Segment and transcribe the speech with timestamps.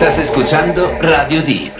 [0.00, 1.79] Estás escuchando Radio Deep.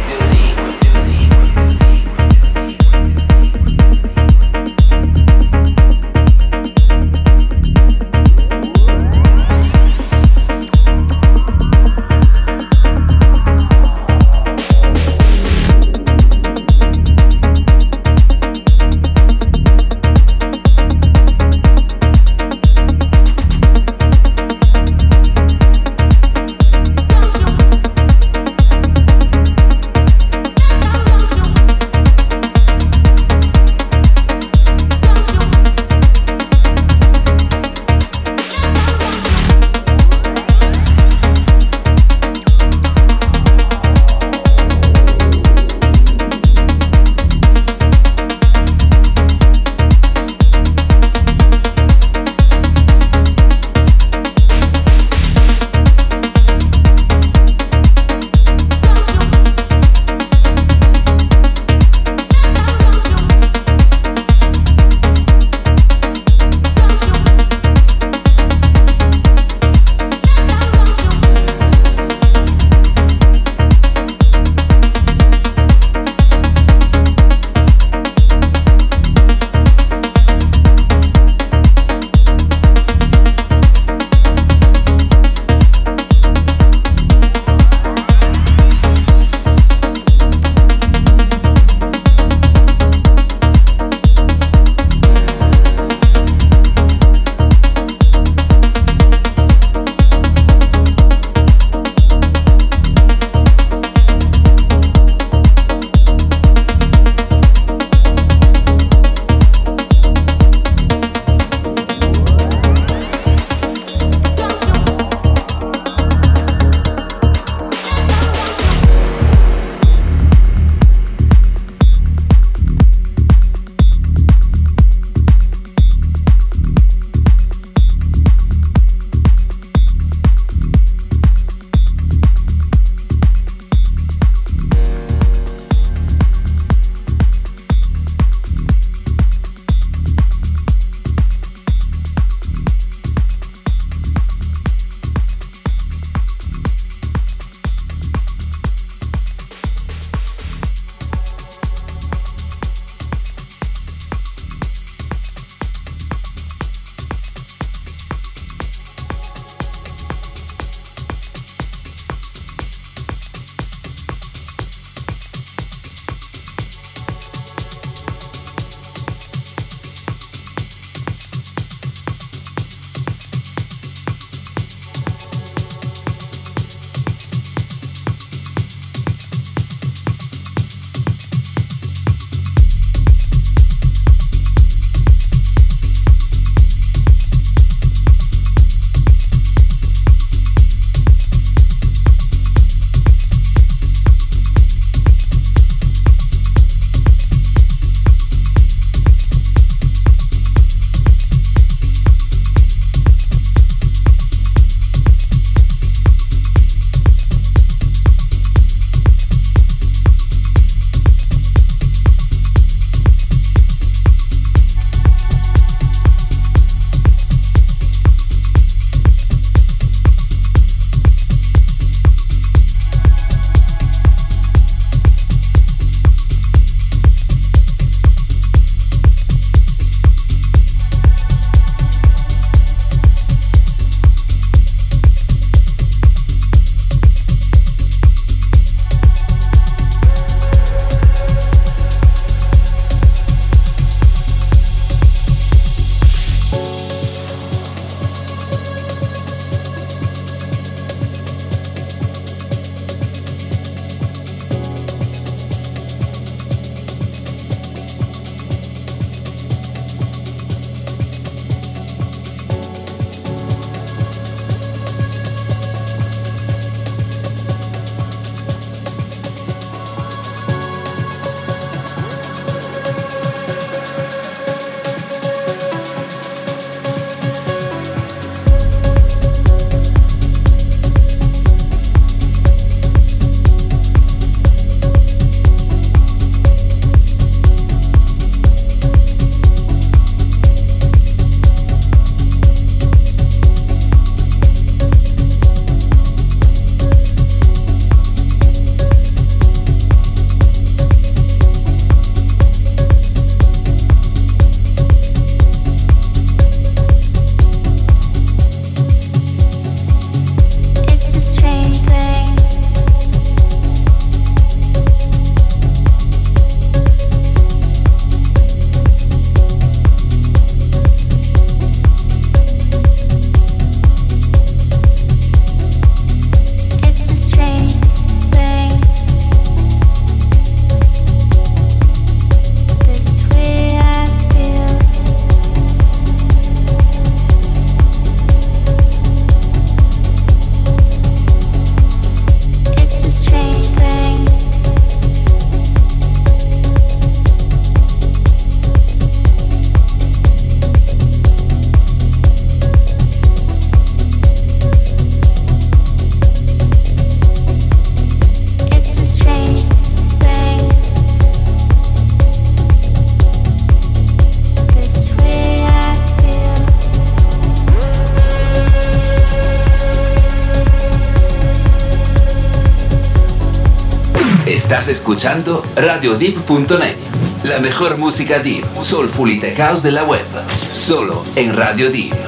[374.81, 376.97] Estás escuchando RadioDeep.net,
[377.43, 380.25] la mejor música deep, soulful y house de la web,
[380.71, 381.55] solo en.
[381.55, 382.20] Radio Deep.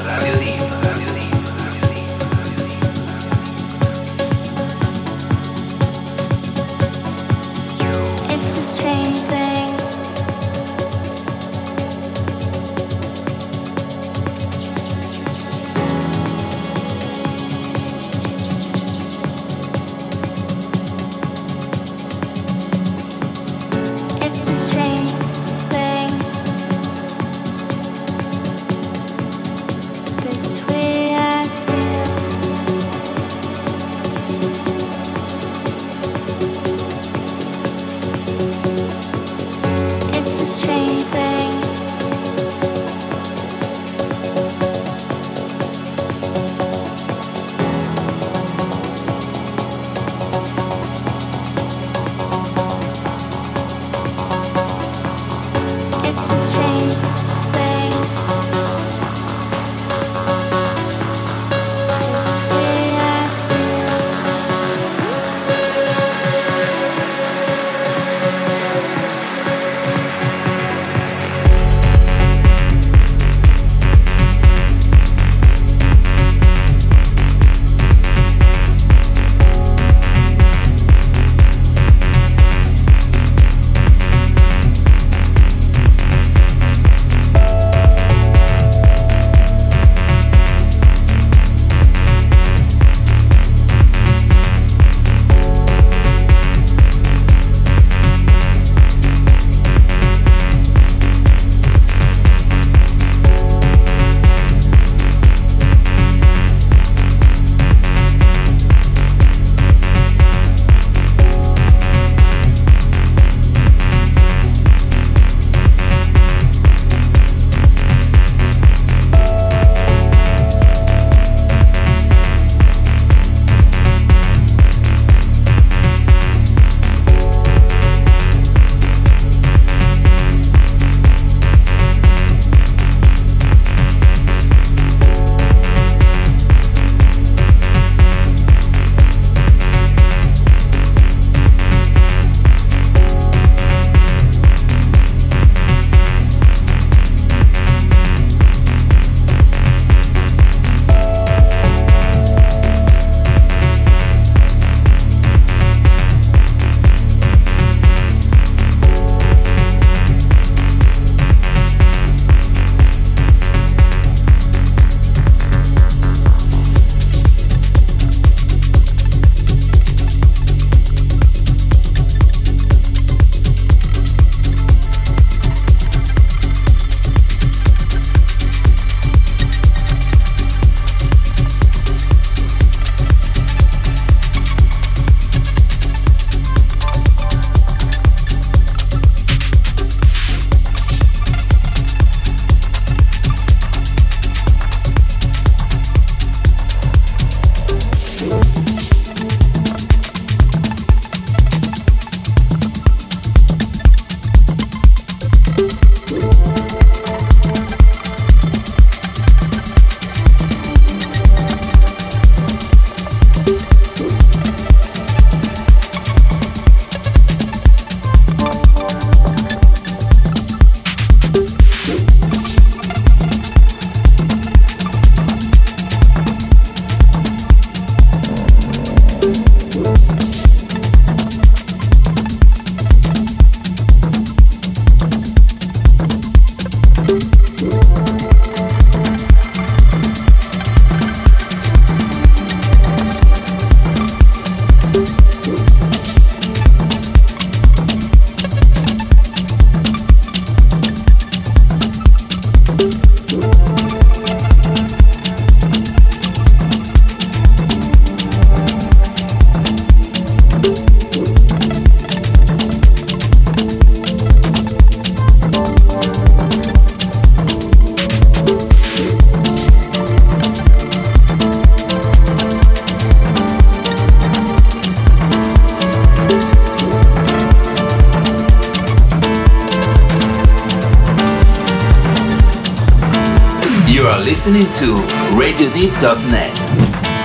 [286.04, 286.10] To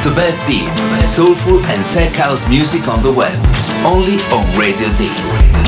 [0.04, 0.70] The best deep,
[1.08, 3.34] soulful and tech house music on the web.
[3.84, 5.67] Only on Radio D.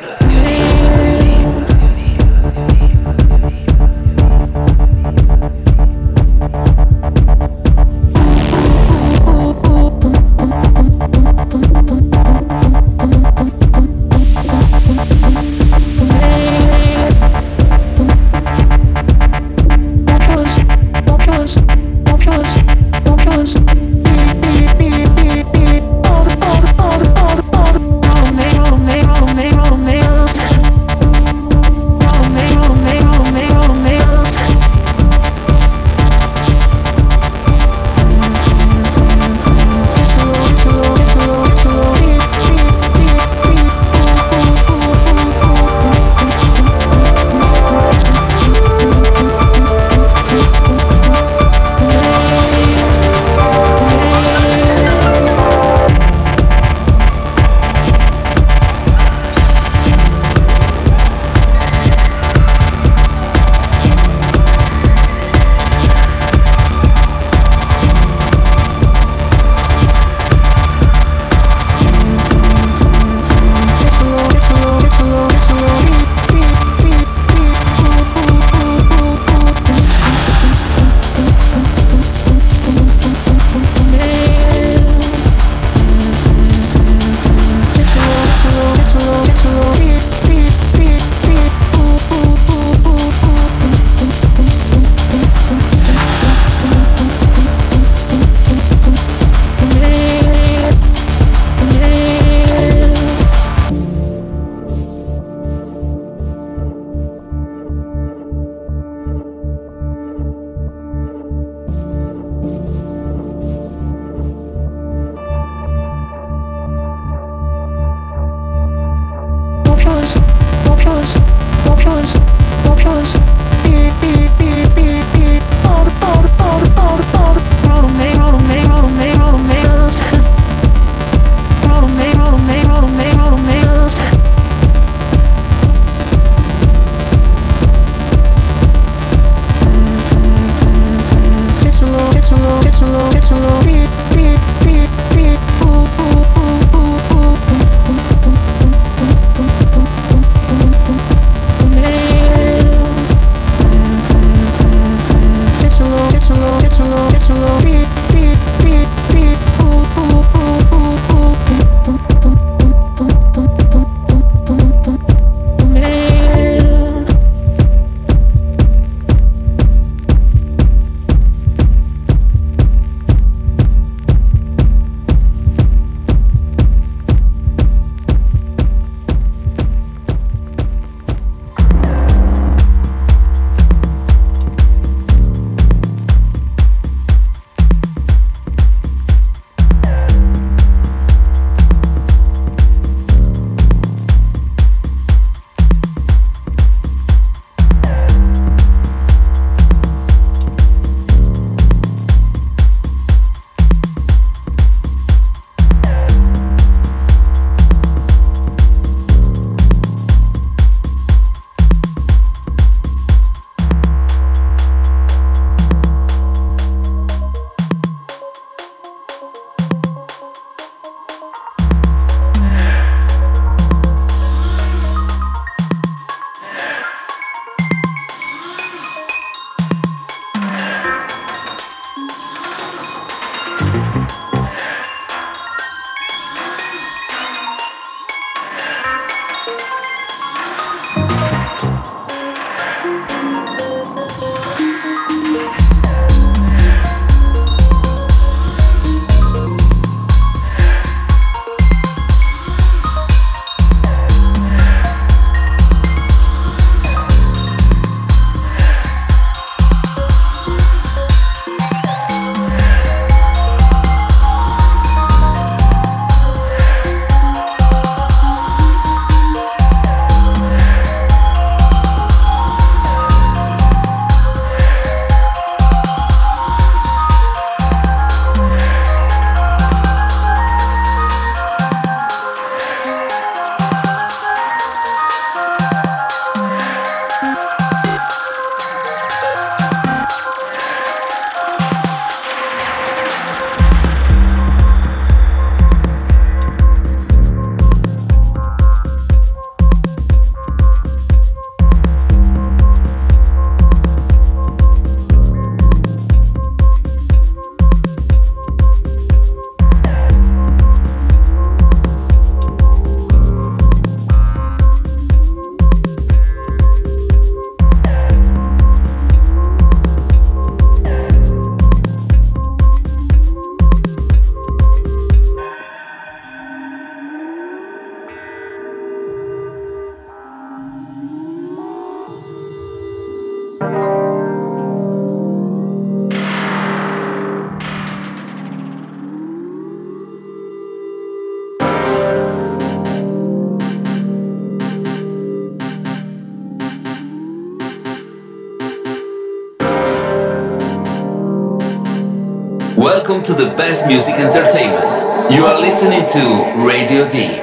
[353.87, 355.31] music entertainment.
[355.31, 357.40] You are listening to Radio D.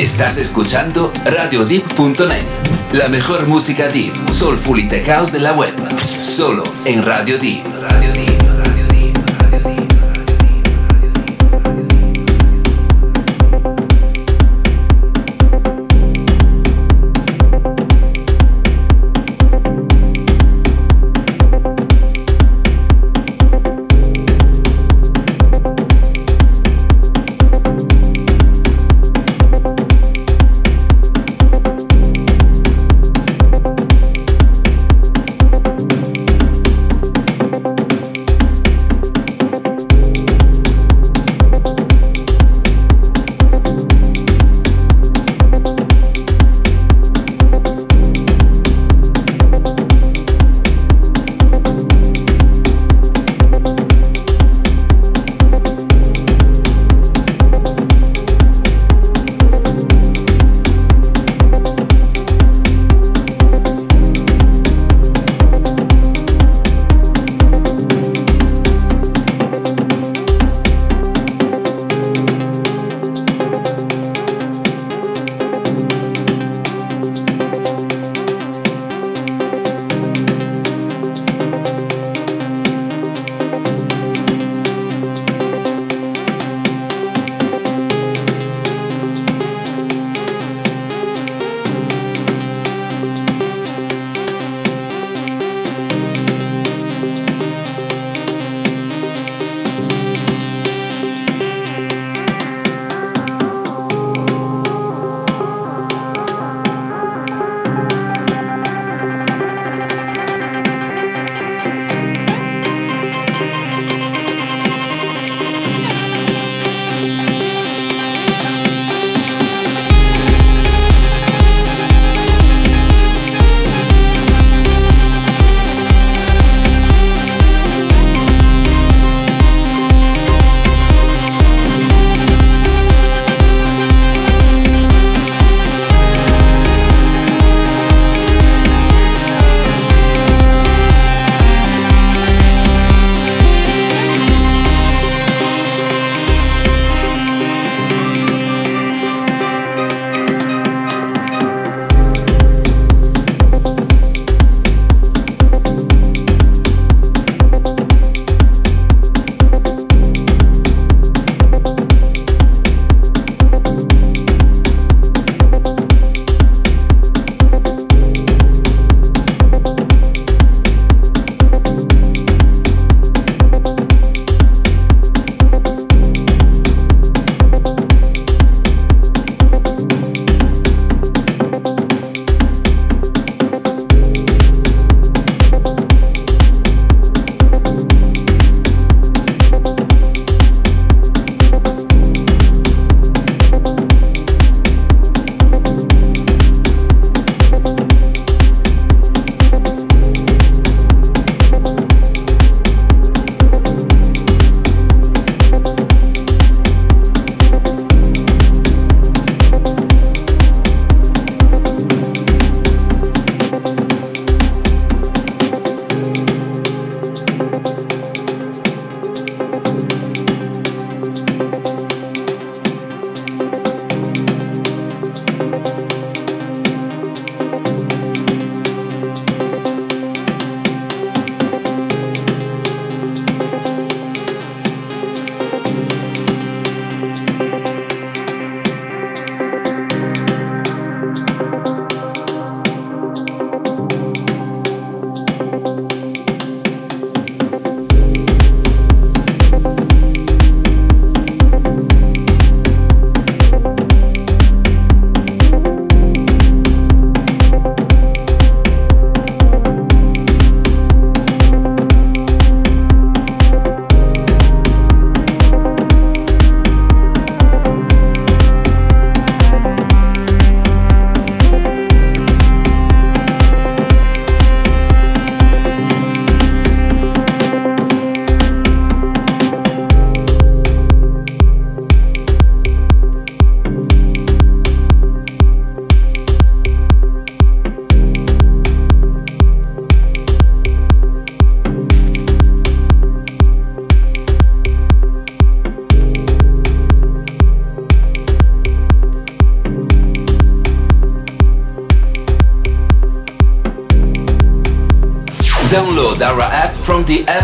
[0.00, 2.46] Estás escuchando RadioDeep.net,
[2.92, 5.74] la mejor música deep, soulful y tech house de la web.
[6.22, 7.66] Solo en Radio Deep.
[7.82, 8.29] Radio Deep.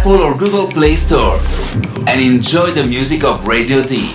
[0.07, 1.41] Apple or Google Play Store
[2.07, 4.15] and enjoy the music of Radio D.